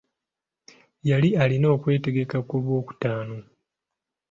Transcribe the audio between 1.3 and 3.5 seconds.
alina okwetegeka ku lwokutaano.